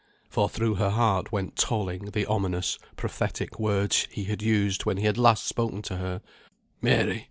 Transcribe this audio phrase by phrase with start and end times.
[0.31, 5.05] For through her heart went tolling the ominous, prophetic words he had used when he
[5.05, 6.21] had last spoken to her
[6.81, 7.19] "Mary!